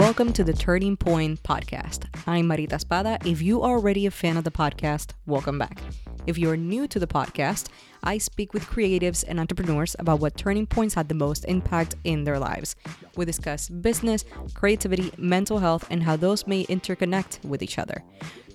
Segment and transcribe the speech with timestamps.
[0.00, 2.06] welcome to the Turning Point podcast.
[2.26, 3.18] I'm Marita Espada.
[3.26, 5.78] If you are already a fan of the podcast, welcome back.
[6.26, 7.68] If you're new to the podcast,
[8.02, 12.24] I speak with creatives and entrepreneurs about what turning points had the most impact in
[12.24, 12.76] their lives.
[13.16, 14.24] We discuss business,
[14.54, 18.02] creativity, mental health, and how those may interconnect with each other.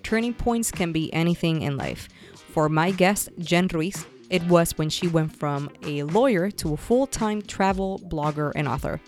[0.02, 2.10] Turning points can be anything in life.
[2.54, 6.78] For my guest, Jen Ruiz, it was when she went from a lawyer to a
[6.78, 9.00] full time travel blogger and author.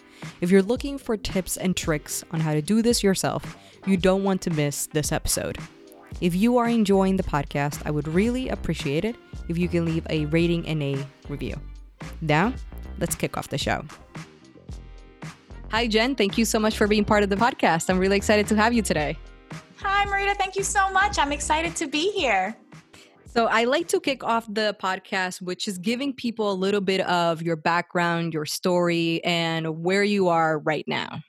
[0.41, 4.23] If you're looking for tips and tricks on how to do this yourself, you don't
[4.23, 5.57] want to miss this episode.
[6.21, 9.16] If you are enjoying the podcast, I would really appreciate it
[9.49, 11.55] if you can leave a rating and a review.
[12.21, 12.53] Now,
[12.99, 13.84] let's kick off the show.
[15.71, 16.16] Hi, Jen.
[16.16, 17.90] Thank you so much for being part of the podcast.
[17.90, 19.18] I'm really excited to have you today.
[19.77, 20.35] Hi, Marita.
[20.38, 21.20] Thank you so much.
[21.20, 22.55] I'm excited to be here.
[23.38, 27.02] So I like to kick off the podcast, which is giving people a little bit
[27.02, 31.21] of your background, your story, and where you are right now.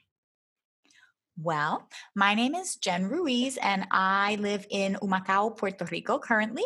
[1.41, 6.63] Well, my name is Jen Ruiz, and I live in Humacao, Puerto Rico currently.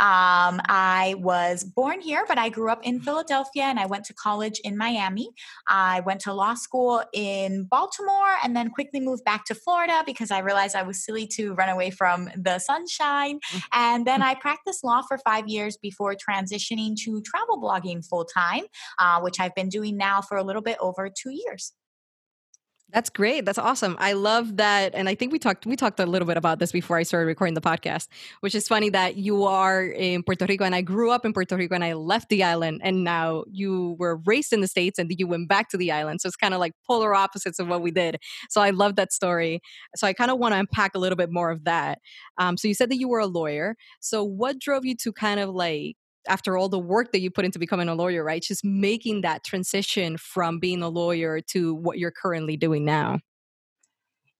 [0.00, 4.14] Um, I was born here, but I grew up in Philadelphia and I went to
[4.14, 5.30] college in Miami.
[5.68, 10.32] I went to law school in Baltimore and then quickly moved back to Florida because
[10.32, 13.38] I realized I was silly to run away from the sunshine.
[13.52, 13.62] Mm.
[13.72, 18.64] And then I practiced law for five years before transitioning to travel blogging full time,
[18.98, 21.72] uh, which I've been doing now for a little bit over two years.
[22.92, 23.44] That's great.
[23.44, 23.96] That's awesome.
[23.98, 24.94] I love that.
[24.94, 27.26] And I think we talked we talked a little bit about this before I started
[27.26, 28.06] recording the podcast,
[28.40, 31.56] which is funny that you are in Puerto Rico and I grew up in Puerto
[31.56, 35.12] Rico and I left the island and now you were raised in the States and
[35.18, 36.20] you went back to the island.
[36.20, 38.18] So it's kind of like polar opposites of what we did.
[38.50, 39.60] So I love that story.
[39.96, 41.98] So I kind of want to unpack a little bit more of that.
[42.38, 43.74] Um, so you said that you were a lawyer.
[44.00, 45.96] So what drove you to kind of like
[46.28, 48.42] after all the work that you put into becoming a lawyer, right?
[48.42, 53.20] Just making that transition from being a lawyer to what you're currently doing now.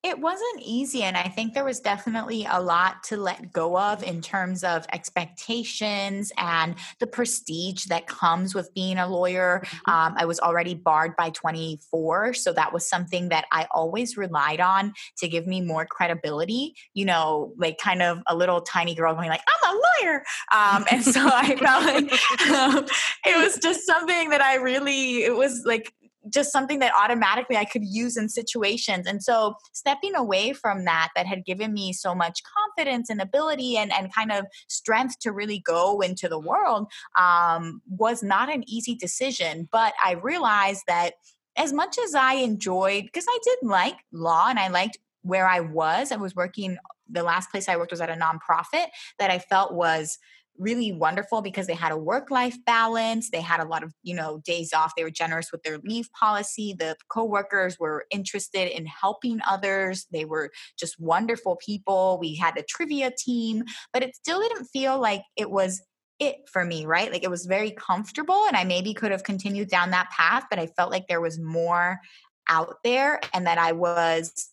[0.07, 1.03] It wasn't easy.
[1.03, 4.87] And I think there was definitely a lot to let go of in terms of
[4.93, 9.63] expectations and the prestige that comes with being a lawyer.
[9.65, 9.91] Mm-hmm.
[9.91, 12.35] Um, I was already barred by 24.
[12.35, 16.77] So that was something that I always relied on to give me more credibility.
[16.95, 20.23] You know, like kind of a little tiny girl going, like, I'm a lawyer.
[20.55, 22.87] Um, and so I felt like um,
[23.27, 25.93] it was just something that I really, it was like,
[26.31, 29.07] just something that automatically I could use in situations.
[29.07, 33.77] And so stepping away from that, that had given me so much confidence and ability
[33.77, 36.89] and, and kind of strength to really go into the world
[37.19, 39.69] um, was not an easy decision.
[39.71, 41.15] But I realized that
[41.57, 45.61] as much as I enjoyed, because I did like law and I liked where I
[45.61, 46.77] was, I was working,
[47.09, 48.87] the last place I worked was at a nonprofit
[49.19, 50.19] that I felt was
[50.59, 54.15] really wonderful because they had a work life balance they had a lot of you
[54.15, 58.87] know days off they were generous with their leave policy the coworkers were interested in
[58.87, 64.41] helping others they were just wonderful people we had a trivia team but it still
[64.41, 65.83] didn't feel like it was
[66.19, 67.13] it for me right?
[67.13, 70.59] Like it was very comfortable and i maybe could have continued down that path but
[70.59, 72.01] i felt like there was more
[72.49, 74.49] out there and that i was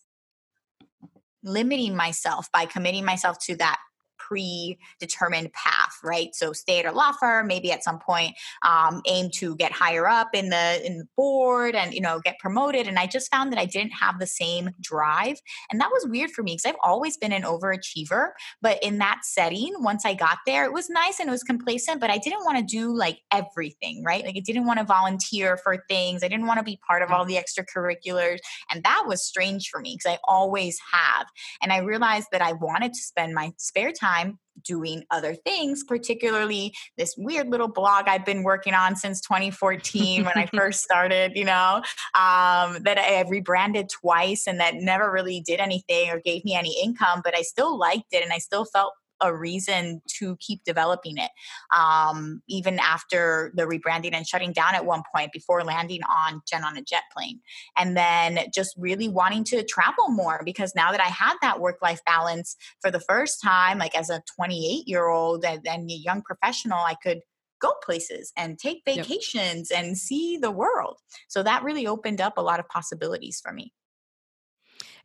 [1.42, 3.78] limiting myself by committing myself to that
[4.26, 6.34] predetermined path, right?
[6.34, 10.08] So stay at a law firm, maybe at some point um, aim to get higher
[10.08, 12.86] up in the in the board and you know get promoted.
[12.86, 15.40] And I just found that I didn't have the same drive,
[15.70, 18.30] and that was weird for me because I've always been an overachiever.
[18.62, 22.00] But in that setting, once I got there, it was nice and it was complacent,
[22.00, 24.24] but I didn't want to do like everything, right?
[24.24, 26.22] Like I didn't want to volunteer for things.
[26.22, 28.38] I didn't want to be part of all the extracurriculars,
[28.70, 31.26] and that was strange for me because I always have.
[31.62, 35.82] And I realized that I wanted to spend my spare time time doing other things,
[35.82, 41.32] particularly this weird little blog I've been working on since 2014 when I first started,
[41.34, 41.82] you know,
[42.14, 46.54] um, that I have rebranded twice and that never really did anything or gave me
[46.54, 50.64] any income, but I still liked it and I still felt a reason to keep
[50.64, 51.30] developing it.
[51.76, 56.64] Um, even after the rebranding and shutting down at one point before landing on Jen
[56.64, 57.40] on a jet plane.
[57.76, 61.78] And then just really wanting to travel more because now that I had that work
[61.82, 65.94] life balance for the first time, like as a 28 year old and, and a
[65.94, 67.20] young professional, I could
[67.60, 69.82] go places and take vacations yep.
[69.82, 70.98] and see the world.
[71.28, 73.72] So that really opened up a lot of possibilities for me.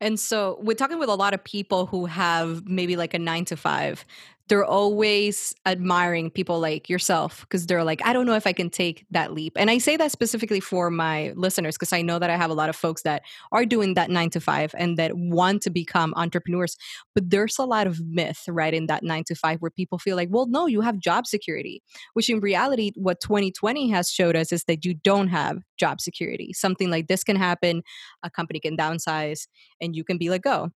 [0.02, 3.46] And so we're talking with a lot of people who have maybe like a nine
[3.46, 4.06] to five.
[4.50, 8.72] They're always admiring people like yourself because they're like, I don't know if I can
[8.72, 9.54] take that leap.
[9.56, 12.56] And I say that specifically for my listeners because I know that I have a
[12.56, 16.16] lot of folks that are doing that nine to five and that want to become
[16.16, 16.76] entrepreneurs.
[17.14, 20.16] But there's a lot of myth, right, in that nine to five where people feel
[20.16, 24.52] like, well, no, you have job security, which in reality, what 2020 has showed us
[24.52, 26.54] is that you don't have job security.
[26.54, 27.84] Something like this can happen,
[28.24, 29.48] a company can downsize,
[29.80, 30.72] and you can be let go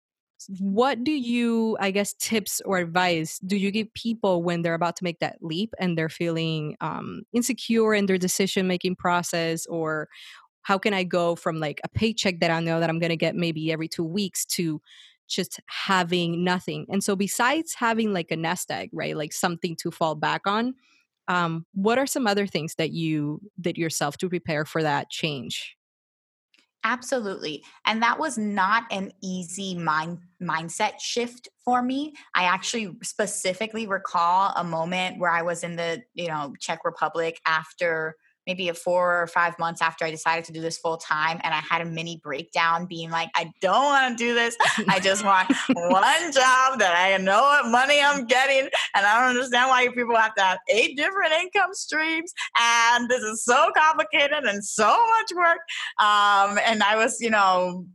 [0.58, 4.96] what do you i guess tips or advice do you give people when they're about
[4.96, 9.66] to make that leap and they're feeling um, insecure in their decision making process?
[9.66, 10.08] Or
[10.62, 13.16] how can i go from like a paycheck that i know that i'm going to
[13.16, 14.81] get maybe every two weeks to
[15.28, 16.87] just having nothing?
[16.88, 20.75] And so besides having like a nest egg right like something to fall back on
[21.28, 25.76] um, what are some other things that you did yourself to prepare for that change
[26.82, 27.62] Absolutely.
[27.85, 32.15] And that was not an easy mind mindset shift for me.
[32.35, 37.38] I actually specifically recall a moment where I was in the, you know, Czech Republic
[37.47, 41.40] after maybe a four or five months after I decided to do this full time.
[41.42, 44.56] And I had a mini breakdown being like, I don't want to do this.
[44.88, 48.69] I just want one job that I know what money I'm getting.
[48.94, 52.32] And I don't understand why you people have to have eight different income streams.
[52.58, 55.58] And this is so complicated and so much work.
[55.98, 57.87] Um, and I was, you know,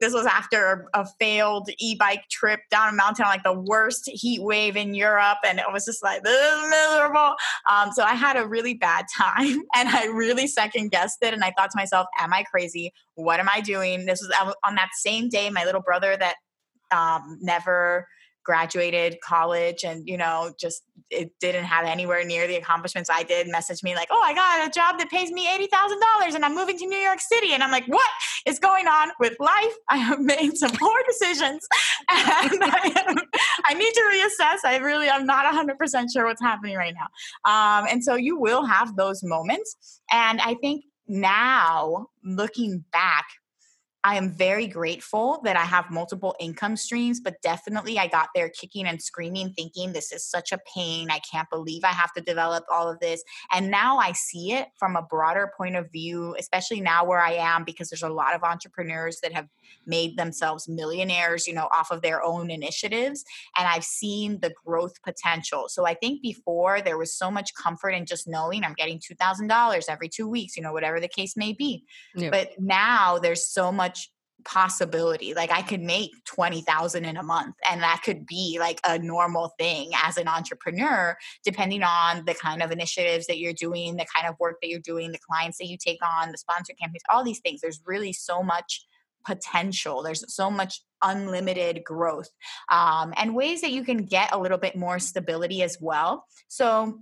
[0.00, 4.76] this was after a, failed e-bike trip down a mountain like the worst heat wave
[4.76, 7.34] in Europe, and it was just like this is miserable.
[7.70, 11.42] Um, so I had a really bad time, and I really second guessed it, and
[11.42, 12.92] I thought to myself, "Am I crazy?
[13.14, 14.32] What am I doing?" This was
[14.64, 15.50] on that same day.
[15.50, 16.36] My little brother that
[16.90, 18.06] um, never
[18.48, 23.46] graduated college and you know just it didn't have anywhere near the accomplishments i did
[23.46, 26.78] message me like oh i got a job that pays me $80000 and i'm moving
[26.78, 27.52] to new york city.
[27.52, 28.08] And i'm like what
[28.46, 29.74] is going on with life?
[29.90, 31.68] I have made some poor decisions
[32.10, 33.16] and I, am,
[33.66, 34.60] I need to reassess.
[34.64, 37.08] I really i'm not 100% sure what's happening right now.
[37.52, 40.00] Um, and so you will have those moments.
[40.10, 43.26] And i think now looking back
[44.04, 48.48] I am very grateful that I have multiple income streams, but definitely I got there
[48.48, 51.10] kicking and screaming, thinking this is such a pain.
[51.10, 53.24] I can't believe I have to develop all of this.
[53.52, 57.32] And now I see it from a broader point of view, especially now where I
[57.32, 59.48] am, because there's a lot of entrepreneurs that have
[59.84, 63.24] made themselves millionaires, you know, off of their own initiatives.
[63.56, 65.68] And I've seen the growth potential.
[65.68, 69.84] So I think before there was so much comfort in just knowing I'm getting $2,000
[69.88, 71.84] every two weeks, you know, whatever the case may be.
[72.14, 72.30] Yeah.
[72.30, 73.97] But now there's so much
[74.48, 78.98] possibility like i could make 20,000 in a month and that could be like a
[78.98, 84.06] normal thing as an entrepreneur depending on the kind of initiatives that you're doing the
[84.14, 87.02] kind of work that you're doing the clients that you take on the sponsor campaigns
[87.10, 88.86] all these things there's really so much
[89.26, 90.02] potential.
[90.02, 92.30] There's so much unlimited growth
[92.70, 96.24] um, and ways that you can get a little bit more stability as well.
[96.48, 97.00] So,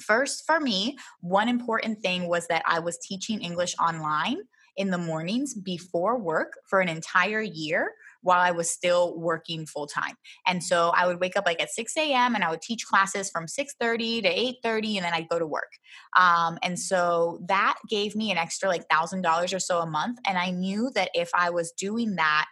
[0.00, 4.38] first, for me, one important thing was that I was teaching English online
[4.76, 7.92] in the mornings before work for an entire year
[8.22, 10.14] while I was still working full time.
[10.46, 12.34] And so I would wake up like at 6 a.m.
[12.34, 15.70] and I would teach classes from 6:30 to 8:30, and then I'd go to work.
[16.16, 20.18] Um, and so that gave me an extra like thousand dollars or so a month.
[20.26, 22.46] And I knew that if I was doing that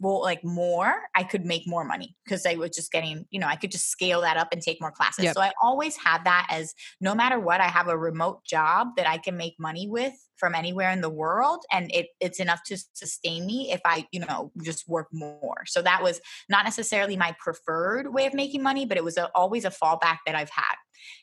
[0.00, 3.56] like more i could make more money because i was just getting you know i
[3.56, 5.24] could just scale that up and take more classes.
[5.24, 5.34] Yep.
[5.34, 9.08] so i always had that as no matter what i have a remote job that
[9.08, 12.76] i can make money with from anywhere in the world and it, it's enough to
[12.92, 15.64] sustain me if i you know just work more.
[15.66, 19.30] So that was not necessarily my preferred way of making money but it was a,
[19.34, 20.74] always a fallback that i've had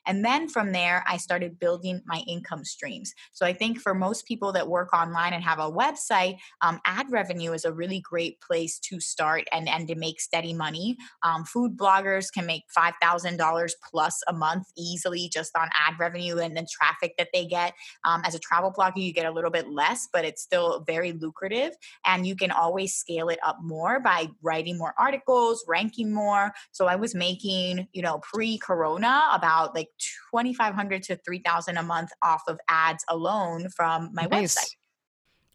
[0.06, 3.14] and then from there, I started building my income streams.
[3.32, 7.12] So I think for most people that work online and have a website, um, ad
[7.12, 10.98] revenue is a really great place to start and, and to make steady money.
[11.24, 16.56] Um, food bloggers can make $5,000 plus a month easily just on ad revenue and
[16.56, 17.74] then traffic that they get.
[18.04, 21.12] Um, as a travel blogger, you get a little bit less, but it's still very
[21.14, 21.74] lucrative.
[22.06, 26.52] And you can always scale it up more by writing more articles, ranking more.
[26.72, 29.90] So I was making, you know, pre corona about like
[30.32, 34.56] 2500 to 3000 a month off of ads alone from my nice.
[34.56, 34.76] website.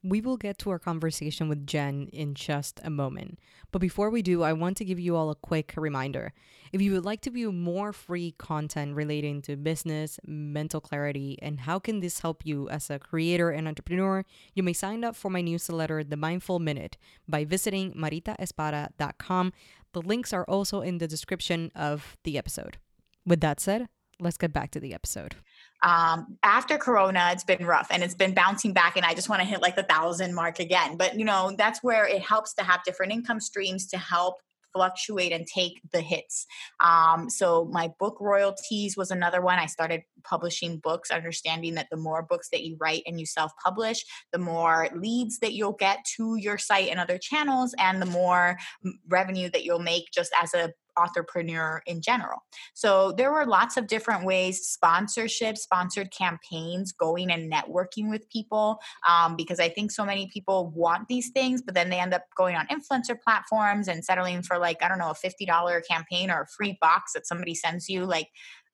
[0.03, 3.41] We will get to our conversation with Jen in just a moment.
[3.73, 6.33] But before we do, I want to give you all a quick reminder.
[6.73, 11.61] If you would like to view more free content relating to business, mental clarity, and
[11.61, 15.29] how can this help you as a creator and entrepreneur, you may sign up for
[15.29, 16.97] my newsletter, The Mindful Minute,
[17.27, 19.53] by visiting maritaespada.com.
[19.93, 22.79] The links are also in the description of the episode.
[23.25, 23.89] With that said,
[24.21, 25.35] let's get back to the episode.
[25.83, 29.43] Um, after Corona, it's been rough and it's been bouncing back, and I just want
[29.43, 30.97] to hit like the thousand mark again.
[30.97, 34.37] But you know, that's where it helps to have different income streams to help
[34.77, 36.47] fluctuate and take the hits.
[36.81, 39.59] Um, so my book royalties was another one.
[39.59, 43.53] I started publishing books, understanding that the more books that you write and you self
[43.65, 48.07] publish, the more leads that you'll get to your site and other channels, and the
[48.07, 48.57] more
[49.09, 52.43] revenue that you'll make just as a entrepreneur in general.
[52.75, 58.79] So there were lots of different ways sponsorship, sponsored campaigns, going and networking with people.
[59.09, 62.23] Um, because I think so many people want these things, but then they end up
[62.37, 66.43] going on influencer platforms and settling for like, I don't know, a $50 campaign or
[66.43, 68.05] a free box that somebody sends you.
[68.05, 68.29] Like,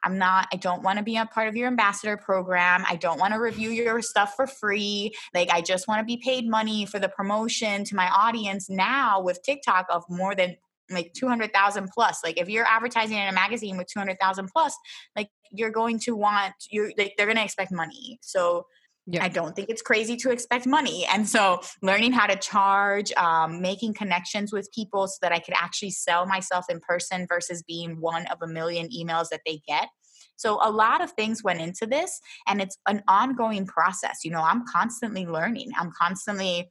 [0.05, 2.85] I'm not, I don't want to be a part of your ambassador program.
[2.89, 5.13] I don't want to review your stuff for free.
[5.35, 9.21] Like, I just want to be paid money for the promotion to my audience now
[9.21, 10.57] with TikTok of more than
[10.95, 12.21] like 200,000 plus.
[12.25, 14.77] Like if you're advertising in a magazine with 200,000 plus,
[15.17, 18.19] like you're going to want you're like, they're going to expect money.
[18.23, 18.67] So
[19.07, 19.25] yeah.
[19.25, 21.07] I don't think it's crazy to expect money.
[21.13, 25.55] And so learning how to charge, um, making connections with people so that I could
[25.57, 29.89] actually sell myself in person versus being one of a million emails that they get.
[30.37, 34.21] So a lot of things went into this and it's an ongoing process.
[34.25, 35.71] You know, I'm constantly learning.
[35.79, 36.71] I'm constantly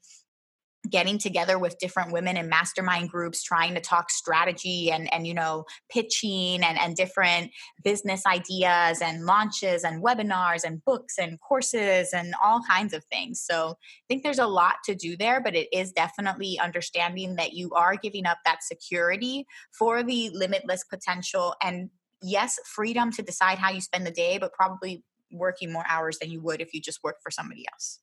[0.89, 5.33] getting together with different women in mastermind groups trying to talk strategy and and you
[5.33, 7.51] know pitching and and different
[7.83, 13.39] business ideas and launches and webinars and books and courses and all kinds of things.
[13.39, 17.53] So i think there's a lot to do there but it is definitely understanding that
[17.53, 19.45] you are giving up that security
[19.77, 21.89] for the limitless potential and
[22.23, 26.31] yes freedom to decide how you spend the day but probably working more hours than
[26.31, 27.99] you would if you just worked for somebody else.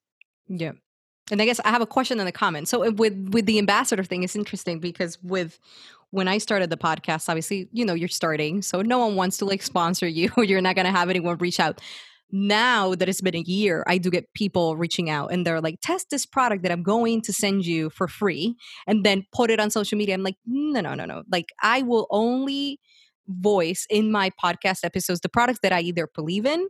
[0.49, 0.73] Yeah
[1.31, 2.71] and I guess I have a question in the comments.
[2.71, 5.59] So uh, with with the ambassador thing, it's interesting because with
[6.11, 9.45] when I started the podcast, obviously, you know, you're starting, so no one wants to
[9.45, 10.31] like sponsor you.
[10.39, 11.81] you're not going to have anyone reach out.
[12.31, 15.79] Now that it's been a year, I do get people reaching out and they're like,
[15.81, 18.55] test this product that I'm going to send you for free
[18.87, 20.15] and then put it on social media.
[20.15, 21.23] I'm like, no, no, no, no.
[21.33, 22.81] Like, I will only
[23.29, 26.69] voice in my podcast episodes the products that I either believe in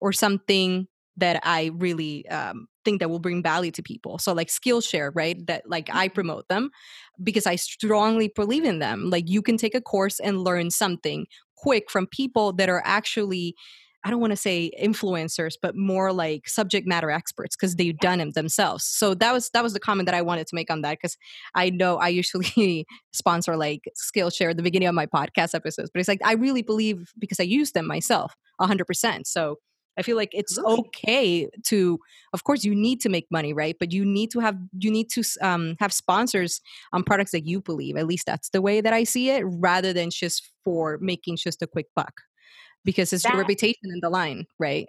[0.00, 0.86] or something
[1.20, 4.18] that I really um, think that will bring value to people.
[4.18, 5.36] So like Skillshare, right?
[5.46, 6.14] That like I mm-hmm.
[6.14, 6.70] promote them
[7.22, 9.10] because I strongly believe in them.
[9.10, 13.54] Like you can take a course and learn something quick from people that are actually
[14.02, 18.20] I don't want to say influencers, but more like subject matter experts because they've done
[18.20, 18.84] it themselves.
[18.86, 21.18] So that was that was the comment that I wanted to make on that because
[21.54, 26.00] I know I usually sponsor like Skillshare at the beginning of my podcast episodes, but
[26.00, 29.26] it's like I really believe because I use them myself, hundred percent.
[29.26, 29.56] So
[30.00, 32.00] I feel like it's okay to,
[32.32, 33.76] of course, you need to make money, right?
[33.78, 36.60] But you need to have you need to um, have sponsors
[36.92, 37.96] on products that you believe.
[37.96, 41.62] At least that's the way that I see it, rather than just for making just
[41.62, 42.22] a quick buck,
[42.84, 44.88] because it's that, your reputation in the line, right?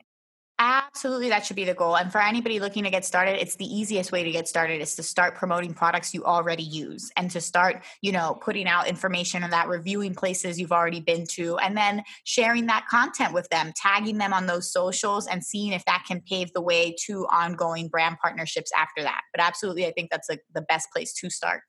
[0.64, 1.98] Absolutely, that should be the goal.
[1.98, 4.94] And for anybody looking to get started, it's the easiest way to get started is
[4.94, 9.42] to start promoting products you already use and to start, you know, putting out information
[9.42, 13.74] on that, reviewing places you've already been to, and then sharing that content with them,
[13.76, 17.88] tagging them on those socials, and seeing if that can pave the way to ongoing
[17.88, 19.22] brand partnerships after that.
[19.34, 21.62] But absolutely, I think that's like the best place to start.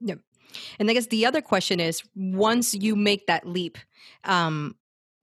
[0.00, 0.18] Yep.
[0.78, 3.76] And I guess the other question is once you make that leap,
[4.24, 4.76] um,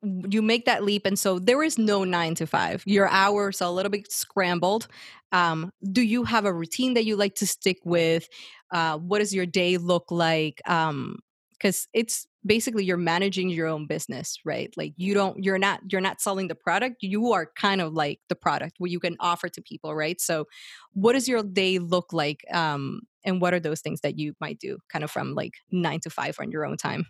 [0.03, 2.83] you make that leap and so there is no nine to five.
[2.85, 4.87] Your hours are a little bit scrambled.
[5.31, 8.29] Um, do you have a routine that you like to stick with?
[8.71, 10.61] Uh, what does your day look like?
[10.63, 14.73] Because um, it's basically you're managing your own business right?
[14.77, 16.97] Like you don't you're not you're not selling the product.
[17.01, 20.21] You are kind of like the product what you can offer to people right?
[20.21, 20.45] So
[20.93, 24.59] what does your day look like um, and what are those things that you might
[24.59, 27.07] do kind of from like nine to five on your own time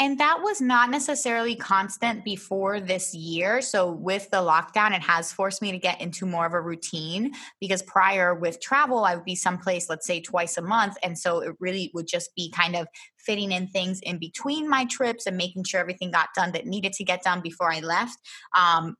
[0.00, 3.60] and that was not necessarily constant before this year.
[3.60, 7.32] So, with the lockdown, it has forced me to get into more of a routine
[7.60, 10.96] because prior with travel, I would be someplace, let's say twice a month.
[11.02, 12.88] And so it really would just be kind of
[13.18, 16.94] fitting in things in between my trips and making sure everything got done that needed
[16.94, 18.18] to get done before I left.
[18.56, 18.96] Um,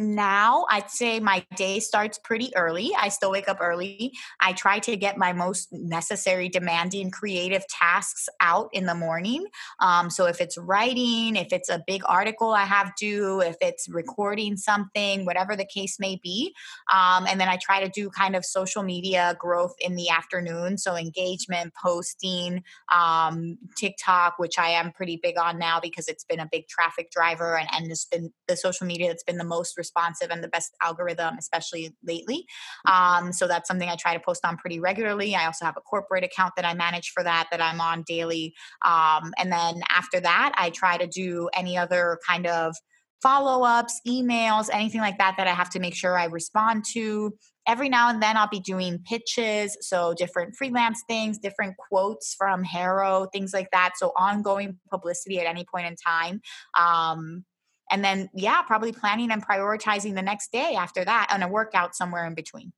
[0.00, 2.92] now I'd say my day starts pretty early.
[2.98, 4.12] I still wake up early.
[4.40, 9.46] I try to get my most necessary, demanding, creative tasks out in the morning.
[9.80, 13.88] Um, so if it's writing, if it's a big article I have due, if it's
[13.88, 16.54] recording something, whatever the case may be.
[16.92, 20.78] Um, and then I try to do kind of social media growth in the afternoon.
[20.78, 26.40] So engagement, posting, um, TikTok, which I am pretty big on now because it's been
[26.40, 29.76] a big traffic driver and, and it's been the social media that's been the most
[29.90, 32.46] responsive and the best algorithm, especially lately.
[32.86, 35.34] Um, so that's something I try to post on pretty regularly.
[35.34, 38.54] I also have a corporate account that I manage for that that I'm on daily.
[38.84, 42.74] Um, and then after that, I try to do any other kind of
[43.22, 47.34] follow ups, emails, anything like that that I have to make sure I respond to.
[47.68, 52.64] Every now and then I'll be doing pitches, so different freelance things, different quotes from
[52.64, 53.92] HARO, things like that.
[53.96, 56.40] So ongoing publicity at any point in time.
[56.78, 57.44] Um,
[57.90, 61.94] and then, yeah, probably planning and prioritizing the next day after that and a workout
[61.94, 62.72] somewhere in between.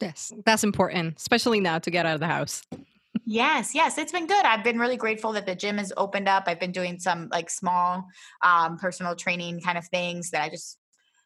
[0.00, 2.62] Yes, that's important, especially now to get out of the house.
[3.26, 4.44] Yes, yes, it's been good.
[4.44, 6.44] I've been really grateful that the gym has opened up.
[6.46, 8.06] I've been doing some like small
[8.42, 10.78] um, personal training kind of things that I just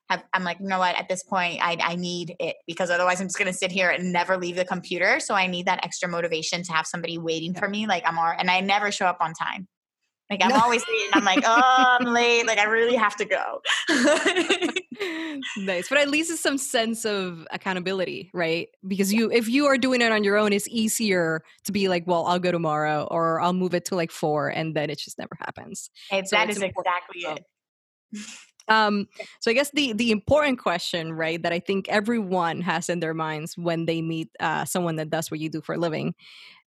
[0.08, 0.24] have.
[0.32, 0.98] I'm like, you know what?
[0.98, 3.90] At this point, I, I need it because otherwise, I'm just going to sit here
[3.90, 5.20] and never leave the computer.
[5.20, 7.60] So I need that extra motivation to have somebody waiting yeah.
[7.60, 7.86] for me.
[7.86, 9.68] Like I'm, all, and I never show up on time.
[10.40, 12.44] Like I'm always late and I'm like, oh, I'm late.
[12.44, 13.62] Like I really have to go.
[15.58, 15.88] nice.
[15.88, 18.66] But at least it's some sense of accountability, right?
[18.86, 22.04] Because you if you are doing it on your own, it's easier to be like,
[22.08, 25.18] well, I'll go tomorrow or I'll move it to like four and then it just
[25.18, 25.88] never happens.
[26.10, 27.44] It, so that is exactly it.
[28.66, 29.08] Um,
[29.40, 33.12] so I guess the the important question, right, that I think everyone has in their
[33.12, 36.14] minds when they meet uh, someone that does what you do for a living,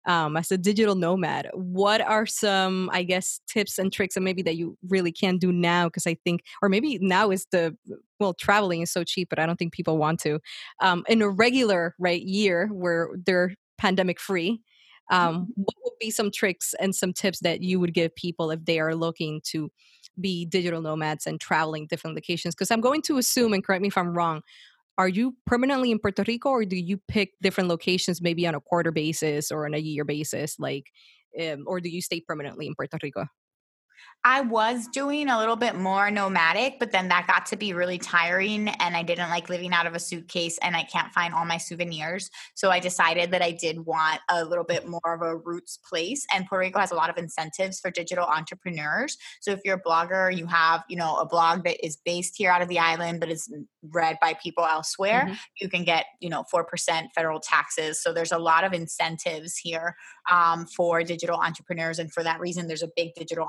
[0.07, 4.41] um, as a digital nomad what are some i guess tips and tricks and maybe
[4.41, 5.85] that you really can't do now?
[5.87, 7.75] Because i think or maybe now is the
[8.19, 10.39] well traveling is so cheap but i don't think people want to.
[10.81, 14.61] Um, in a regular right year where they're pandemic free
[15.09, 15.51] um, mm-hmm.
[15.55, 18.79] what would be some tricks and some tips that you would give people if they
[18.79, 19.71] are looking to
[20.19, 22.55] be digital nomads and traveling different locations?
[22.55, 24.41] Because i'm going to assume and correct me if i'm wrong
[24.97, 28.61] are you permanently in Puerto Rico or do you pick different locations maybe on a
[28.61, 30.85] quarter basis or on a year basis like
[31.41, 33.25] um, or do you stay permanently in Puerto Rico?
[34.23, 37.97] I was doing a little bit more nomadic, but then that got to be really
[37.97, 41.45] tiring and I didn't like living out of a suitcase and I can't find all
[41.45, 42.29] my souvenirs.
[42.53, 46.25] So I decided that I did want a little bit more of a roots place
[46.33, 49.17] and Puerto Rico has a lot of incentives for digital entrepreneurs.
[49.39, 52.51] So if you're a blogger, you have, you know, a blog that is based here
[52.51, 53.49] out of the island but is
[53.81, 55.33] read by people elsewhere, mm-hmm.
[55.61, 56.65] you can get, you know, 4%
[57.15, 58.03] federal taxes.
[58.03, 59.95] So there's a lot of incentives here
[60.29, 63.45] um, for digital entrepreneurs and for that reason there's a big digital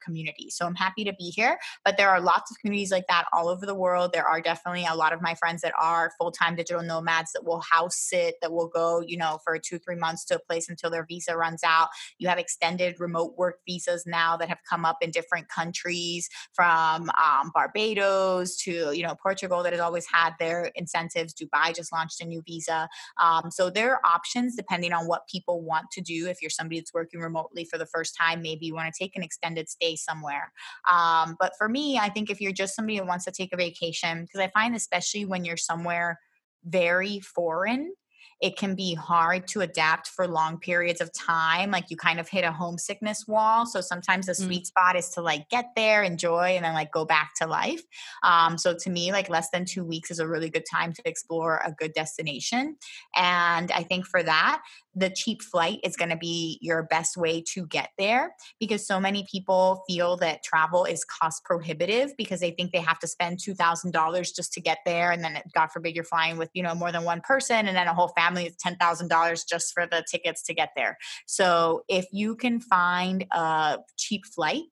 [0.00, 0.50] community.
[0.50, 1.58] So I'm happy to be here.
[1.84, 4.12] But there are lots of communities like that all over the world.
[4.12, 7.44] There are definitely a lot of my friends that are full time digital nomads that
[7.44, 10.68] will house sit, that will go, you know, for two, three months to a place
[10.68, 11.88] until their visa runs out.
[12.18, 17.10] You have extended remote work visas now that have come up in different countries from
[17.10, 21.34] um, Barbados to, you know, Portugal that has always had their incentives.
[21.34, 22.88] Dubai just launched a new visa.
[23.22, 26.26] Um, so there are options depending on what people want to do.
[26.28, 29.16] If you're somebody that's working remotely for the first time, maybe you want to take
[29.16, 30.52] an extended stay somewhere.
[30.90, 33.56] Um, but for me, I think if you're just somebody who wants to take a
[33.56, 36.18] vacation, because I find especially when you're somewhere
[36.64, 37.92] very foreign,
[38.40, 41.70] it can be hard to adapt for long periods of time.
[41.70, 43.64] Like you kind of hit a homesickness wall.
[43.64, 44.44] So sometimes the mm.
[44.44, 47.82] sweet spot is to like get there, enjoy, and then like go back to life.
[48.22, 51.02] Um, so to me, like less than two weeks is a really good time to
[51.06, 52.76] explore a good destination.
[53.14, 54.62] And I think for that,
[54.94, 58.98] the cheap flight is going to be your best way to get there because so
[58.98, 63.38] many people feel that travel is cost prohibitive because they think they have to spend
[63.38, 66.90] $2000 just to get there and then god forbid you're flying with you know more
[66.90, 70.54] than one person and then a whole family is $10000 just for the tickets to
[70.54, 74.62] get there so if you can find a cheap flight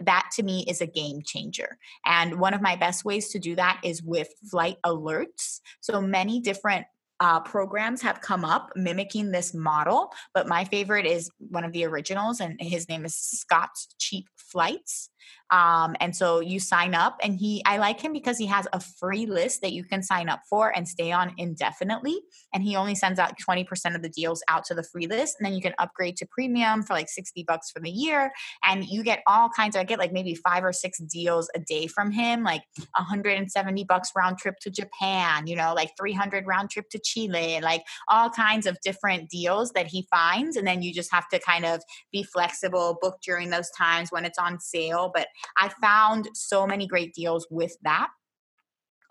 [0.00, 1.78] that to me is a game changer.
[2.04, 5.60] And one of my best ways to do that is with flight alerts.
[5.80, 6.86] So many different
[7.20, 11.84] uh, programs have come up mimicking this model, but my favorite is one of the
[11.84, 15.10] originals, and his name is Scott's Cheap Flights.
[15.50, 18.80] Um, and so you sign up, and he, I like him because he has a
[18.80, 22.20] free list that you can sign up for and stay on indefinitely.
[22.52, 25.36] And he only sends out 20% of the deals out to the free list.
[25.38, 28.32] And then you can upgrade to premium for like 60 bucks for the year.
[28.64, 31.60] And you get all kinds of, I get like maybe five or six deals a
[31.60, 32.62] day from him, like
[32.96, 37.82] 170 bucks round trip to Japan, you know, like 300 round trip to Chile, like
[38.08, 40.56] all kinds of different deals that he finds.
[40.56, 41.82] And then you just have to kind of
[42.12, 45.10] be flexible, book during those times when it's on sale.
[45.14, 48.10] But I found so many great deals with that.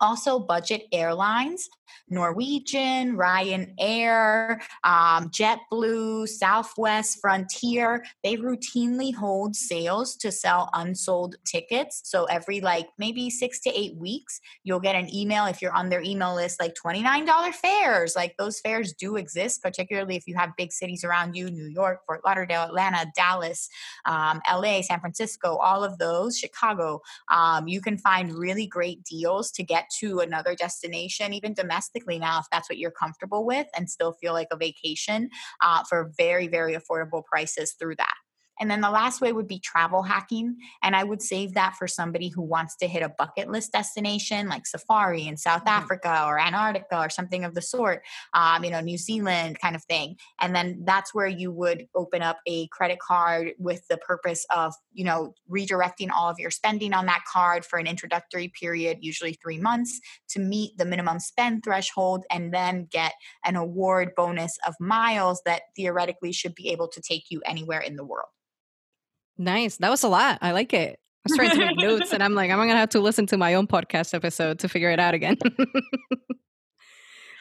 [0.00, 1.68] Also, budget airlines
[2.08, 12.02] Norwegian, Ryanair, um, JetBlue, Southwest, Frontier, they routinely hold sales to sell unsold tickets.
[12.04, 15.88] So every like maybe six to eight weeks, you'll get an email if you're on
[15.88, 18.14] their email list, like $29 fares.
[18.14, 22.00] Like those fares do exist, particularly if you have big cities around you New York,
[22.06, 23.68] Fort Lauderdale, Atlanta, Dallas,
[24.04, 27.00] um, LA, San Francisco, all of those, Chicago.
[27.30, 32.38] Um, you can find really great deals to get to another destination, even domestically now
[32.40, 35.30] if that's what you're comfortable with and still feel like a vacation
[35.62, 38.14] uh, for very, very affordable prices through that.
[38.60, 40.56] And then the last way would be travel hacking.
[40.82, 44.48] And I would save that for somebody who wants to hit a bucket list destination
[44.48, 45.82] like safari in South mm-hmm.
[45.82, 49.84] Africa or Antarctica or something of the sort, um, you know, New Zealand kind of
[49.84, 50.16] thing.
[50.40, 54.74] And then that's where you would open up a credit card with the purpose of,
[54.92, 59.34] you know, redirecting all of your spending on that card for an introductory period, usually
[59.34, 63.14] three months, to meet the minimum spend threshold and then get
[63.44, 67.96] an award bonus of miles that theoretically should be able to take you anywhere in
[67.96, 68.28] the world.
[69.36, 69.78] Nice.
[69.78, 70.38] That was a lot.
[70.42, 70.98] I like it.
[71.26, 73.26] I was trying to make notes and I'm like, I'm going to have to listen
[73.28, 75.38] to my own podcast episode to figure it out again.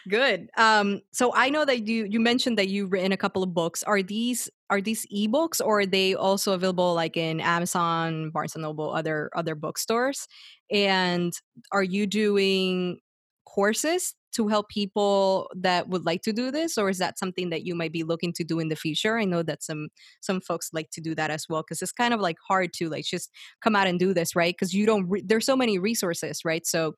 [0.09, 0.49] Good.
[0.57, 3.83] Um, so I know that you you mentioned that you've written a couple of books.
[3.83, 8.63] Are these are these ebooks or are they also available like in Amazon, Barnes and
[8.63, 10.27] Noble, other other bookstores?
[10.69, 11.31] And
[11.71, 12.99] are you doing
[13.45, 17.65] courses to help people that would like to do this or is that something that
[17.65, 19.17] you might be looking to do in the future?
[19.17, 19.89] I know that some
[20.21, 22.89] some folks like to do that as well because it's kind of like hard to
[22.89, 24.53] like just come out and do this right?
[24.53, 26.65] Because you don't re- there's so many resources right?
[26.65, 26.95] So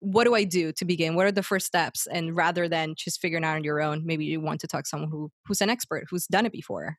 [0.00, 1.14] what do i do to begin?
[1.14, 2.06] What are the first steps?
[2.06, 4.88] And rather than just figuring out on your own maybe you want to talk to
[4.88, 6.98] someone who who's an expert who's done it before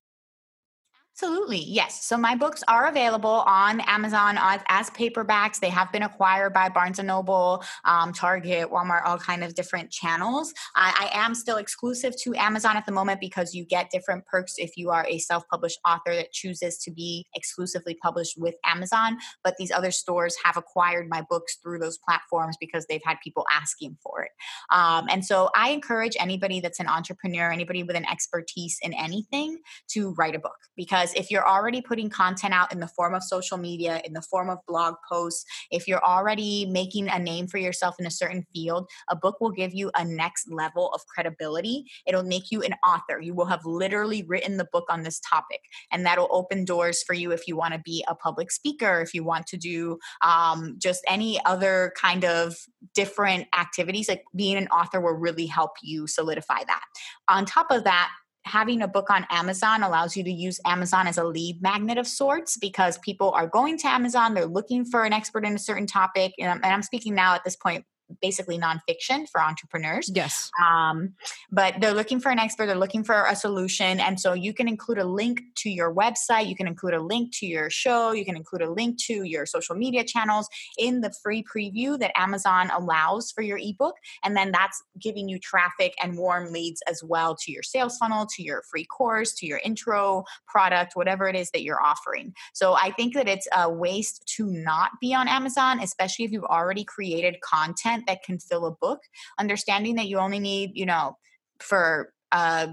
[1.20, 1.64] Absolutely.
[1.64, 2.06] Yes.
[2.06, 5.60] So my books are available on Amazon as, as paperbacks.
[5.60, 9.90] They have been acquired by Barnes and Noble, um, Target, Walmart, all kind of different
[9.90, 10.54] channels.
[10.76, 14.60] I, I, am still exclusive to Amazon at the moment because you get different perks
[14.60, 19.18] if you are a self-published author that chooses to be exclusively published with Amazon.
[19.44, 23.44] But these other stores have acquired my books through those platforms because they've had people
[23.52, 24.32] asking for it.
[24.72, 29.58] Um, and so I encourage anybody that's an entrepreneur, anybody with an expertise in anything,
[29.94, 33.14] to write a book because because if you're already putting content out in the form
[33.14, 37.48] of social media, in the form of blog posts, if you're already making a name
[37.48, 41.02] for yourself in a certain field, a book will give you a next level of
[41.08, 41.86] credibility.
[42.06, 43.20] It'll make you an author.
[43.22, 47.14] You will have literally written the book on this topic, and that'll open doors for
[47.14, 50.76] you if you want to be a public speaker, if you want to do um,
[50.78, 52.56] just any other kind of
[52.94, 54.10] different activities.
[54.10, 56.84] Like being an author will really help you solidify that.
[57.30, 58.10] On top of that,
[58.48, 62.08] having a book on Amazon allows you to use Amazon as a lead magnet of
[62.08, 65.86] sorts because people are going to Amazon, they're looking for an expert in a certain
[65.86, 66.34] topic.
[66.40, 67.86] And I'm, and I'm speaking now at this point
[68.22, 70.12] basically nonfiction for entrepreneurs.
[70.14, 70.52] Yes.
[70.66, 71.14] Um,
[71.52, 74.00] but they're looking for an expert, they're looking for a solution.
[74.00, 77.34] And so you can include a link to your website, you can include a link
[77.38, 81.14] to your show, you can include a link to your social media channels in the
[81.24, 83.96] free preview that Amazon allows for your ebook.
[84.24, 88.26] And then that's giving you traffic and warm leads as well to your sales funnel,
[88.36, 92.34] to your free course, to your intro product, whatever it is that you're offering.
[92.54, 96.44] So I think that it's a waste to not be on Amazon, especially if you've
[96.44, 99.00] already created content content that can fill a book
[99.40, 101.18] understanding that you only need you know
[101.60, 102.70] for a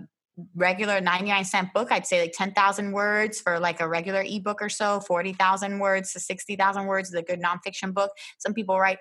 [0.56, 4.68] regular 99 cent book i'd say like 10,000 words for like a regular ebook or
[4.68, 8.10] so 40,000 words to 60,000 words is a good nonfiction book.
[8.38, 8.98] Some people write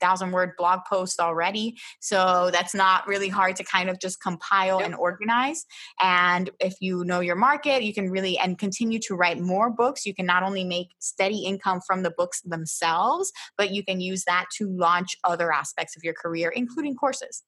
[0.00, 4.78] 5,000 word blog posts already so that's not really hard to kind of just compile
[4.78, 4.86] yep.
[4.86, 5.64] and organize
[6.00, 10.06] and if you know your market you can really and continue to write more books
[10.06, 14.24] you can not only make steady income from the books themselves but you can use
[14.24, 17.42] that to launch other aspects of your career including courses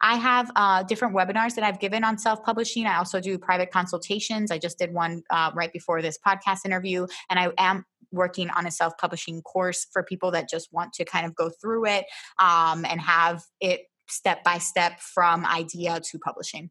[0.00, 2.86] I have uh, different webinars that I've given on self publishing.
[2.86, 4.50] I also do private consultations.
[4.50, 8.66] I just did one uh, right before this podcast interview, and I am working on
[8.66, 12.04] a self publishing course for people that just want to kind of go through it
[12.38, 16.70] um, and have it step by step from idea to publishing.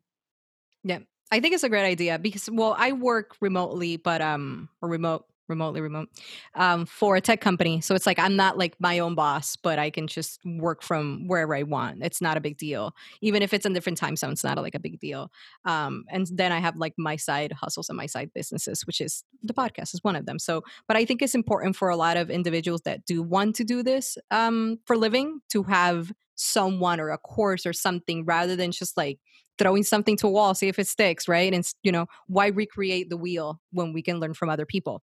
[0.83, 0.99] Yeah.
[1.31, 5.25] I think it's a great idea because well, I work remotely, but um or remote
[5.47, 6.09] remotely remote
[6.55, 7.81] um, for a tech company.
[7.81, 11.27] So it's like i'm not like my own boss but i can just work from
[11.27, 12.03] wherever i want.
[12.03, 12.93] It's not a big deal.
[13.21, 15.31] Even if it's in different time zones not like a big deal.
[15.65, 19.23] Um, and then i have like my side hustles and my side businesses which is
[19.43, 20.39] the podcast is one of them.
[20.39, 23.63] So but i think it's important for a lot of individuals that do want to
[23.63, 28.71] do this um, for living to have someone or a course or something rather than
[28.71, 29.19] just like
[29.57, 31.53] throwing something to a wall see if it sticks right?
[31.53, 35.03] And you know why recreate the wheel when we can learn from other people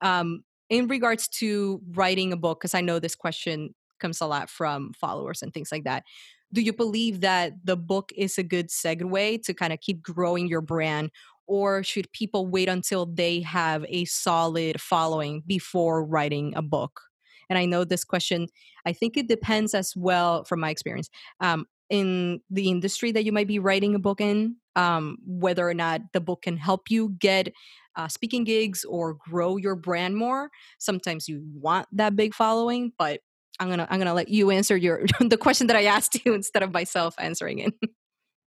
[0.00, 4.48] um, in regards to writing a book, because I know this question comes a lot
[4.48, 6.04] from followers and things like that.
[6.52, 10.48] Do you believe that the book is a good segue to kind of keep growing
[10.48, 11.10] your brand?
[11.46, 17.00] Or should people wait until they have a solid following before writing a book?
[17.48, 18.46] And I know this question,
[18.86, 21.10] I think it depends as well from my experience.
[21.40, 25.74] Um, in the industry that you might be writing a book in, um, whether or
[25.74, 27.48] not the book can help you get
[27.96, 30.50] uh, speaking gigs or grow your brand more.
[30.78, 33.20] Sometimes you want that big following, but
[33.58, 36.62] I'm gonna I'm gonna let you answer your the question that I asked you instead
[36.62, 37.74] of myself answering it.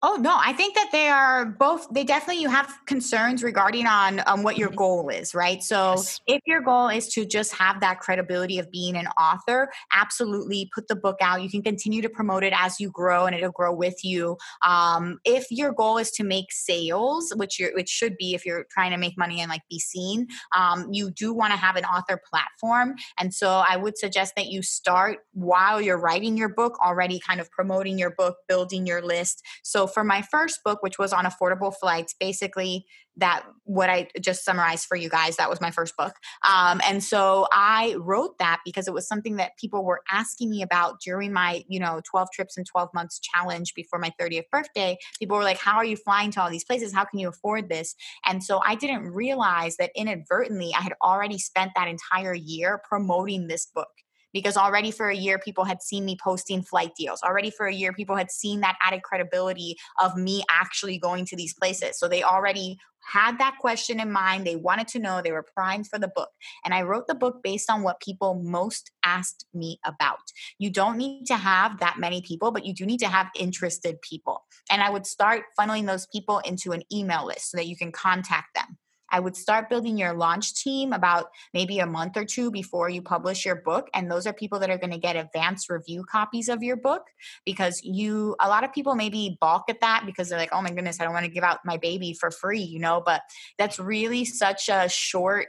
[0.04, 1.86] Oh no, I think that they are both.
[1.92, 4.76] They definitely you have concerns regarding on um, what your mm-hmm.
[4.78, 5.62] goal is, right?
[5.62, 6.20] So yes.
[6.26, 10.88] if your goal is to just have that credibility of being an author, absolutely put
[10.88, 11.40] the book out.
[11.42, 14.38] You can continue to promote it as you grow, and it'll grow with you.
[14.66, 18.64] Um, if your goal is to make sales, which you which should be if you're
[18.72, 21.84] trying to make money and like be seen, um, you do want to have an
[21.84, 26.76] author platform, and so I would suggest that you start while you're writing your book,
[26.84, 29.44] already kind of promoting your book, building your list.
[29.62, 34.44] So for my first book, which was on affordable flights, basically that what I just
[34.44, 36.14] summarized for you guys, that was my first book.
[36.48, 40.62] Um, and so I wrote that because it was something that people were asking me
[40.62, 44.96] about during my, you know, 12 trips in 12 months challenge before my 30th birthday.
[45.18, 46.94] People were like, How are you flying to all these places?
[46.94, 47.94] How can you afford this?
[48.26, 53.46] And so I didn't realize that inadvertently I had already spent that entire year promoting
[53.46, 53.88] this book
[54.32, 57.20] because already for a year people had seen me posting flight deals.
[57.22, 61.36] Already for a year people had seen that added credibility of me actually going to
[61.36, 61.98] these places.
[61.98, 64.46] So they already had that question in mind.
[64.46, 65.20] They wanted to know.
[65.20, 66.30] They were primed for the book.
[66.64, 70.20] And i wrote the book based on what people most asked me about.
[70.58, 74.00] You don't need to have that many people but you do need to have interested
[74.02, 74.44] people.
[74.70, 77.92] And i would start funneling those people into an email list so that you can
[77.92, 78.78] contact them
[79.12, 83.02] I would start building your launch team about maybe a month or two before you
[83.02, 83.88] publish your book.
[83.94, 87.02] And those are people that are going to get advanced review copies of your book
[87.44, 90.70] because you, a lot of people maybe balk at that because they're like, oh my
[90.70, 93.20] goodness, I don't want to give out my baby for free, you know, but
[93.58, 95.48] that's really such a short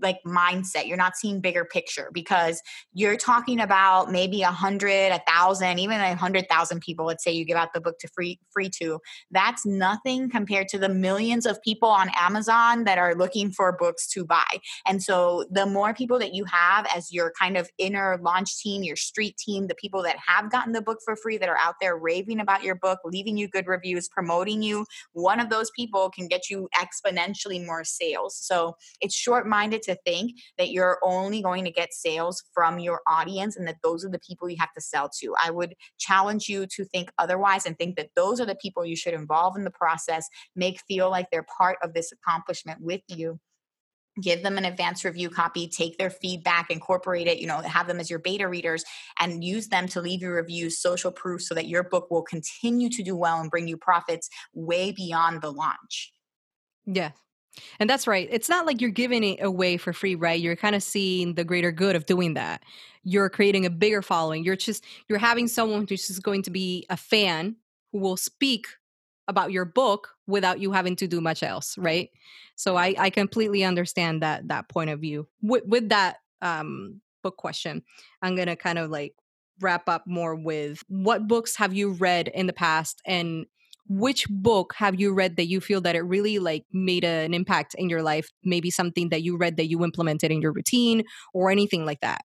[0.00, 0.86] like mindset.
[0.86, 2.60] You're not seeing bigger picture because
[2.92, 7.32] you're talking about maybe a hundred a thousand even a hundred thousand people let's say
[7.32, 8.98] you give out the book to free free to.
[9.30, 14.08] That's nothing compared to the millions of people on amazon that are looking for books
[14.08, 14.44] to buy.
[14.86, 18.82] And so the more people that you have as your kind of inner launch team
[18.82, 21.76] your street team the people that have gotten the book for free that are out
[21.80, 26.10] there raving about your book leaving you good reviews promoting you one of those people
[26.10, 28.36] can get you exponentially more sales.
[28.36, 33.00] So it's short minded to think that you're only going to get sales from your
[33.06, 35.34] audience and that those are the people you have to sell to.
[35.42, 38.96] I would challenge you to think otherwise and think that those are the people you
[38.96, 43.40] should involve in the process, make feel like they're part of this accomplishment with you.
[44.22, 48.00] Give them an advanced review copy take their feedback incorporate it you know have them
[48.00, 48.82] as your beta readers
[49.20, 52.88] and use them to leave you reviews social proof so that your book will continue
[52.88, 56.14] to do well and bring you profits way beyond the launch.
[56.86, 57.10] Yeah
[57.78, 58.28] and that's right.
[58.30, 60.40] It's not like you're giving it away for free, right?
[60.40, 62.62] You're kind of seeing the greater good of doing that.
[63.04, 64.44] You're creating a bigger following.
[64.44, 67.56] You're just you're having someone who's just going to be a fan
[67.92, 68.66] who will speak
[69.28, 72.10] about your book without you having to do much else, right?
[72.56, 75.28] So I I completely understand that that point of view.
[75.42, 77.82] With with that um book question,
[78.22, 79.14] I'm going to kind of like
[79.60, 83.46] wrap up more with what books have you read in the past and
[83.88, 87.34] which book have you read that you feel that it really like made a, an
[87.34, 88.28] impact in your life?
[88.44, 92.25] Maybe something that you read that you implemented in your routine or anything like that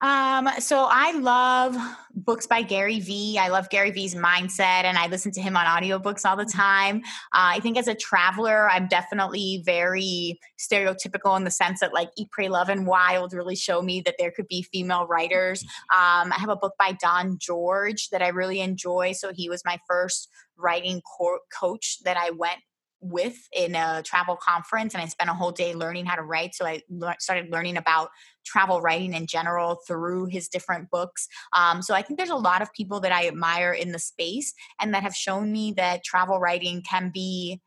[0.00, 1.76] um, so I love
[2.14, 3.38] books by Gary Vee.
[3.38, 7.02] I love Gary Vee's mindset and I listen to him on audiobooks all the time.
[7.32, 12.08] Uh, I think as a traveler, I'm definitely very stereotypical in the sense that like
[12.16, 15.62] Eat, Pray, Love, and Wild really show me that there could be female writers.
[15.94, 19.12] Um, I have a book by Don George that I really enjoy.
[19.12, 22.58] So he was my first writing co- coach that I went
[23.00, 26.54] with in a travel conference and I spent a whole day learning how to write.
[26.54, 28.10] So I le- started learning about
[28.44, 31.28] travel writing in general through his different books.
[31.56, 34.52] Um, so I think there's a lot of people that I admire in the space
[34.80, 37.60] and that have shown me that travel writing can be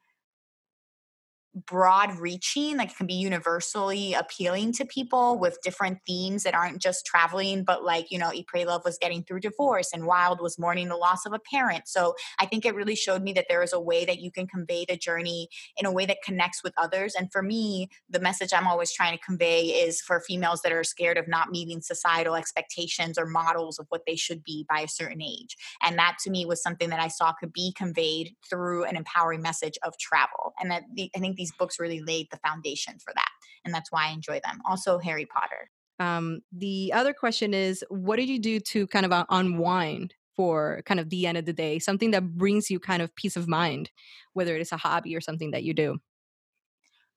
[1.56, 6.82] broad reaching like it can be universally appealing to people with different themes that aren't
[6.82, 10.42] just traveling but like you know eat pray love was getting through divorce and wild
[10.42, 11.88] was mourning the loss of a parent.
[11.88, 14.48] So i think it really showed me that there is a way that you can
[14.48, 17.14] convey the journey in a way that connects with others.
[17.14, 20.84] And for me the message i'm always trying to convey is for females that are
[20.84, 24.88] scared of not meeting societal expectations or models of what they should be by a
[24.88, 25.56] certain age.
[25.84, 29.44] And that to me was something that i saw could be conveyed through an empowering
[29.44, 30.54] message of travel.
[30.60, 33.30] And that the, i think these books really laid the foundation for that.
[33.66, 34.62] And that's why I enjoy them.
[34.66, 35.70] Also, Harry Potter.
[36.00, 40.82] Um, the other question is what did you do to kind of uh, unwind for
[40.86, 41.80] kind of the end of the day?
[41.80, 43.92] Something that brings you kind of peace of mind,
[44.32, 45.98] whether it is a hobby or something that you do.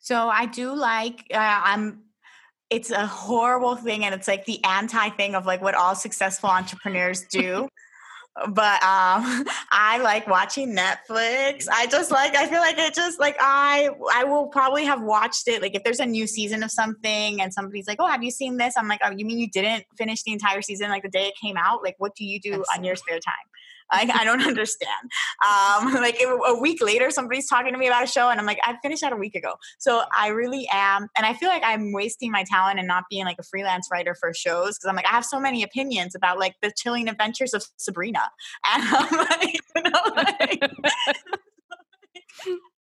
[0.01, 2.03] So I do like, uh, I'm
[2.69, 6.51] it's a horrible thing and it's like the anti thing of like what all successful
[6.51, 7.69] entrepreneurs do
[8.49, 11.67] but um i like watching netflix.
[11.73, 15.49] I just like i feel like it just like i i will probably have watched
[15.49, 18.31] it like if there's a new season of something and somebody's like oh have you
[18.31, 18.75] seen this?
[18.77, 21.35] I'm like oh you mean you didn't finish the entire season like the day it
[21.41, 21.83] came out?
[21.83, 23.35] Like what do you do on your spare time
[23.93, 25.11] Like I don't understand.
[25.45, 28.59] Um, like a week later, somebody's talking to me about a show, and I'm like,
[28.65, 29.55] I finished that a week ago.
[29.79, 33.25] So I really am, and I feel like I'm wasting my talent and not being
[33.25, 36.39] like a freelance writer for shows because I'm like I have so many opinions about
[36.39, 38.23] like the chilling adventures of Sabrina,
[38.73, 40.71] and I'm like, you know, like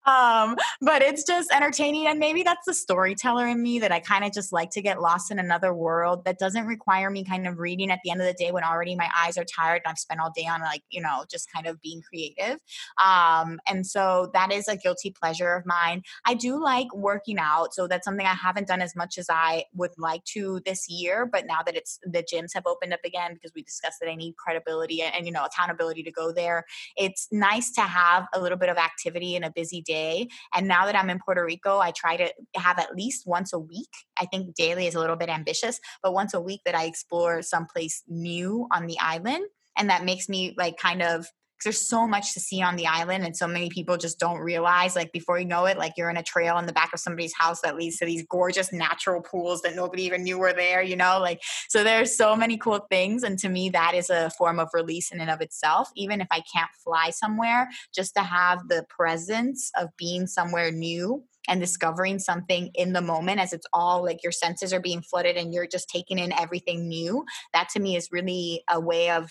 [0.07, 2.07] um, but it's just entertaining.
[2.07, 5.01] And maybe that's the storyteller in me that I kind of just like to get
[5.01, 8.27] lost in another world that doesn't require me kind of reading at the end of
[8.27, 10.83] the day when already my eyes are tired and I've spent all day on like,
[10.91, 12.61] you know, just kind of being creative.
[13.05, 16.03] Um, and so that is a guilty pleasure of mine.
[16.25, 17.75] I do like working out.
[17.75, 21.27] So that's something I haven't done as much as I would like to this year.
[21.27, 24.15] But now that it's the gyms have opened up again, because we discussed that I
[24.15, 26.65] need credibility and, and you know, accountability to go there,
[26.97, 30.29] it's nice to have a little bit of activity in a busy day day.
[30.55, 33.59] And now that I'm in Puerto Rico, I try to have at least once a
[33.59, 33.93] week.
[34.21, 37.43] I think daily is a little bit ambitious, but once a week that I explore
[37.43, 39.45] someplace new on the island.
[39.79, 41.27] And that makes me like kind of
[41.65, 44.95] there's so much to see on the island and so many people just don't realize
[44.95, 47.35] like before you know it like you're in a trail in the back of somebody's
[47.35, 50.97] house that leads to these gorgeous natural pools that nobody even knew were there you
[50.97, 54.59] know like so there's so many cool things and to me that is a form
[54.59, 58.69] of release in and of itself even if i can't fly somewhere just to have
[58.69, 64.05] the presence of being somewhere new and discovering something in the moment as it's all
[64.05, 67.81] like your senses are being flooded and you're just taking in everything new that to
[67.81, 69.31] me is really a way of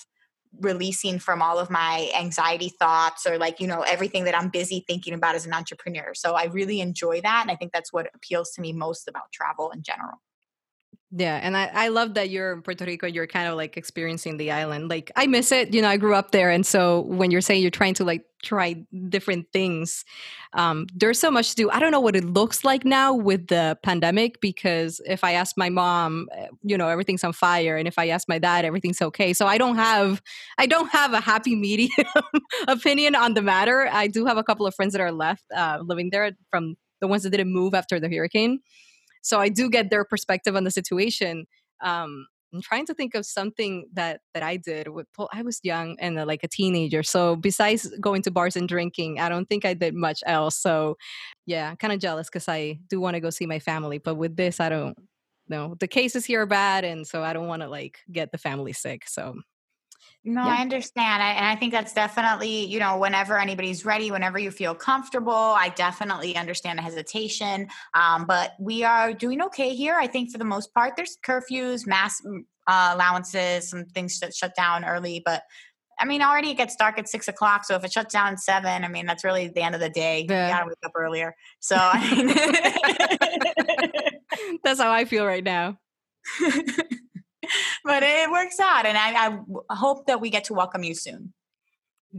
[0.59, 4.83] releasing from all of my anxiety thoughts or like you know everything that i'm busy
[4.87, 6.13] thinking about as an entrepreneur.
[6.13, 9.31] So i really enjoy that and i think that's what appeals to me most about
[9.31, 10.21] travel in general
[11.11, 14.37] yeah, and I, I love that you're in Puerto Rico, you're kind of like experiencing
[14.37, 14.89] the island.
[14.89, 16.49] Like I miss it, you know, I grew up there.
[16.49, 20.03] And so when you're saying you're trying to like try different things,
[20.53, 21.69] um, there's so much to do.
[21.69, 25.55] I don't know what it looks like now with the pandemic because if I ask
[25.57, 27.77] my mom, eh, you know, everything's on fire.
[27.77, 29.31] And if I ask my dad, everything's okay.
[29.31, 30.21] So I don't have
[30.57, 31.91] I don't have a happy medium
[32.67, 33.87] opinion on the matter.
[33.91, 37.07] I do have a couple of friends that are left uh, living there from the
[37.07, 38.59] ones that didn't move after the hurricane.
[39.25, 41.47] So I do get their perspective on the situation.
[41.83, 44.87] Um, I'm trying to think of something that that I did.
[44.87, 48.69] With, I was young and uh, like a teenager, so besides going to bars and
[48.69, 50.55] drinking, I don't think I did much else.
[50.57, 50.95] So,
[51.47, 54.35] yeah, kind of jealous because I do want to go see my family, but with
[54.37, 54.95] this, I don't.
[55.49, 55.75] know.
[55.79, 58.73] the cases here are bad, and so I don't want to like get the family
[58.73, 59.07] sick.
[59.07, 59.35] So
[60.23, 60.55] no, yeah.
[60.57, 61.21] I understand.
[61.21, 65.33] I, and I think that's definitely, you know, whenever anybody's ready, whenever you feel comfortable,
[65.33, 67.67] I definitely understand the hesitation.
[67.93, 69.95] Um, but we are doing okay here.
[69.95, 74.33] I think for the most part, there's curfews, mass mm, uh, allowances, some things that
[74.33, 75.21] shut down early.
[75.23, 75.43] But
[75.99, 77.63] I mean, already it gets dark at six o'clock.
[77.63, 79.89] So if it shuts down at seven, I mean, that's really the end of the
[79.89, 80.25] day.
[80.27, 80.47] Yeah.
[80.47, 81.35] You gotta wake up earlier.
[81.59, 81.99] So I
[84.49, 85.77] mean, that's how I feel right now.
[87.85, 88.85] but it works out.
[88.85, 89.37] And I,
[89.69, 91.33] I hope that we get to welcome you soon.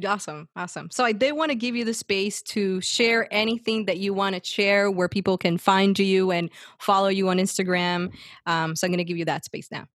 [0.07, 0.49] Awesome.
[0.55, 0.91] Awesome.
[0.91, 4.37] So I did want to give you the space to share anything that you want
[4.37, 8.13] to share where people can find you and follow you on Instagram.
[8.45, 9.87] Um, so I'm going to give you that space now.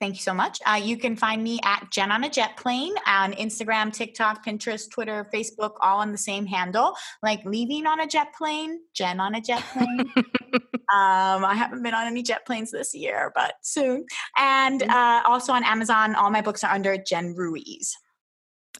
[0.00, 0.58] Thank you so much.
[0.66, 4.90] Uh, you can find me at Jen on a Jet Plane on Instagram, TikTok, Pinterest,
[4.90, 6.96] Twitter, Facebook, all on the same handle.
[7.22, 10.10] Like leaving on a jet plane, Jen on a jet plane.
[10.90, 14.06] um, I haven't been on any jet planes this year, but soon.
[14.38, 14.90] And mm-hmm.
[14.90, 17.94] uh, also on Amazon, all my books are under Jen Ruiz.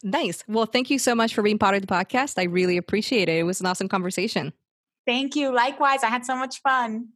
[0.01, 0.43] Nice.
[0.47, 2.39] Well, thank you so much for being part of the podcast.
[2.39, 3.37] I really appreciate it.
[3.37, 4.53] It was an awesome conversation.
[5.05, 5.53] Thank you.
[5.53, 7.09] Likewise, I had so much fun.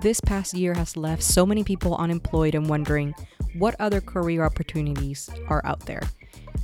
[0.00, 3.14] This past year has left so many people unemployed and wondering
[3.54, 6.02] what other career opportunities are out there.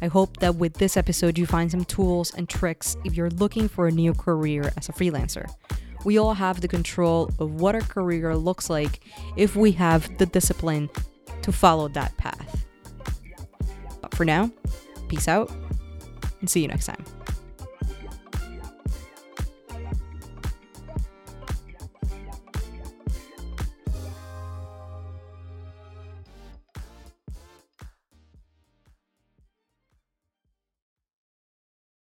[0.01, 3.69] I hope that with this episode, you find some tools and tricks if you're looking
[3.69, 5.51] for a new career as a freelancer.
[6.05, 9.01] We all have the control of what our career looks like
[9.37, 10.89] if we have the discipline
[11.43, 12.65] to follow that path.
[14.01, 14.51] But for now,
[15.09, 15.51] peace out
[16.41, 17.05] and see you next time.